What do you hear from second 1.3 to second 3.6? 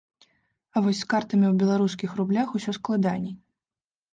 ў беларускіх рублях усё складаней.